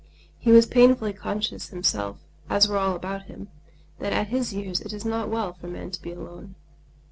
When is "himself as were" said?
1.67-2.75